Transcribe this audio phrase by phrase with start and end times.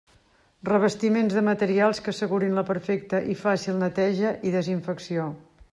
[0.69, 5.33] Revestiments de materials que assegurin la perfecta i fàcil neteja i desinfecció.